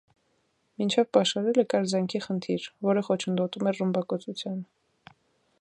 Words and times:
Մինչև 0.81 1.09
պաշարելը 1.17 1.65
կար 1.75 1.85
զենքի 1.93 2.21
խնդիր, 2.25 2.67
որը 2.89 3.07
խոչընդոտում 3.11 3.73
էր 3.73 3.81
ռմբակոծությանը։ 3.85 5.17